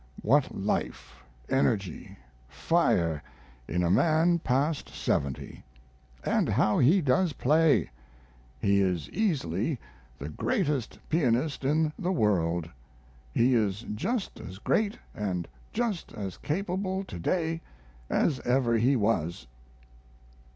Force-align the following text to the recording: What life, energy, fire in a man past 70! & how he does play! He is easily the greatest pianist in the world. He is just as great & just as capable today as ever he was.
What 0.23 0.55
life, 0.57 1.23
energy, 1.47 2.17
fire 2.49 3.21
in 3.67 3.83
a 3.83 3.91
man 3.91 4.39
past 4.39 4.89
70! 4.89 5.63
& 5.99 6.23
how 6.25 6.79
he 6.79 7.01
does 7.01 7.33
play! 7.33 7.91
He 8.59 8.81
is 8.81 9.11
easily 9.11 9.79
the 10.17 10.29
greatest 10.29 10.97
pianist 11.07 11.63
in 11.63 11.93
the 11.99 12.11
world. 12.11 12.67
He 13.31 13.53
is 13.53 13.81
just 13.93 14.39
as 14.39 14.57
great 14.57 14.97
& 15.37 15.71
just 15.71 16.13
as 16.13 16.35
capable 16.37 17.03
today 17.03 17.61
as 18.09 18.39
ever 18.39 18.77
he 18.79 18.95
was. 18.95 19.45